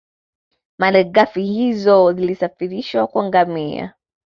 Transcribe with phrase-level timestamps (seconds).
[0.77, 3.93] Malighafi hizo zilisafirishwa kwa ngamia